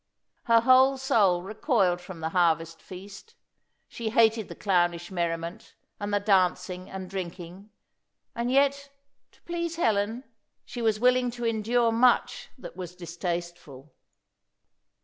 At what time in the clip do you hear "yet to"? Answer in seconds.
8.49-9.43